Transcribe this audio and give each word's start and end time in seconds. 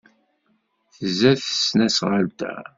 Tzad 0.93 1.39
tesnasɣalt-a. 1.41 2.53